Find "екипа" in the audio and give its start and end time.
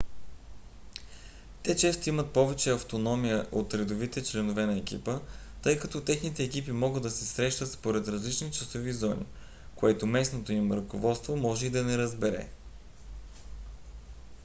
4.77-5.19